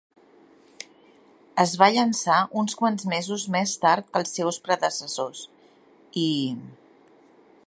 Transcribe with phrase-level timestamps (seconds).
[1.63, 5.47] Es va llançar uns quants mesos més tard que els seus predecessors,""
[6.27, 6.29] i"".